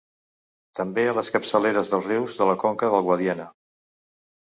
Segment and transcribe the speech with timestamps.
[0.79, 3.51] També a les capçaleres dels rius de la conca del Guadiana.